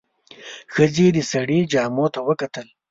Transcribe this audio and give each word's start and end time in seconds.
ښځې 0.73 1.07
د 1.15 1.17
سړي 1.31 1.59
جامو 1.73 2.05
ته 2.13 2.19
وکتل. 2.27 2.67